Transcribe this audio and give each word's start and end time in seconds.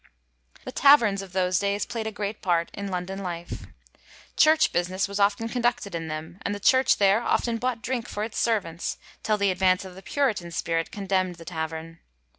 The 0.65 0.71
Taverns 0.71 1.21
of 1.21 1.31
those 1.31 1.59
days 1.59 1.85
playd 1.85 2.07
a 2.07 2.11
great 2.11 2.41
part 2.41 2.71
in 2.73 2.87
London 2.87 3.19
life. 3.21 3.67
Church 4.35 4.73
business 4.73 5.07
was 5.07 5.19
often 5.19 5.47
conducted 5.47 5.93
in 5.93 6.07
them 6.07 6.39
and 6.41 6.55
the 6.55 6.59
church 6.59 6.97
there 6.97 7.21
often 7.21 7.59
bought 7.59 7.83
drink 7.83 8.07
for 8.09 8.23
its 8.23 8.39
servants, 8.39 8.97
till 9.21 9.37
the 9.37 9.51
advance 9.51 9.85
of 9.85 9.93
the 9.93 10.01
Puritan 10.01 10.49
spirit 10.49 10.89
condemnd 10.89 11.35
the 11.37 11.45
Tavern. 11.45 11.99